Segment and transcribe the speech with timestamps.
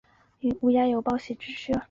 [0.03, 0.07] 古人
[0.39, 1.79] 亦有以乌鸦为报喜之说。